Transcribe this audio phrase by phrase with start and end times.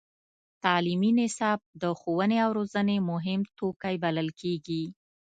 [0.63, 4.83] تعلیمي نصاب د ښوونې او روزنې مهم توکی بلل کېږي.